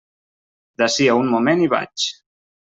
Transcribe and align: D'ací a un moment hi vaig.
D'ací 0.81 1.07
a 1.11 1.19
un 1.25 1.29
moment 1.35 1.63
hi 1.65 1.69
vaig. 1.75 2.09